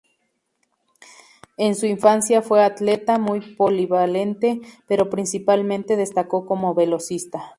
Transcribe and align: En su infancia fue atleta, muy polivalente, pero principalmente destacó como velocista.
En 1.57 1.75
su 1.75 1.85
infancia 1.85 2.41
fue 2.41 2.63
atleta, 2.63 3.19
muy 3.19 3.39
polivalente, 3.53 4.59
pero 4.87 5.11
principalmente 5.11 5.95
destacó 5.95 6.47
como 6.47 6.73
velocista. 6.73 7.49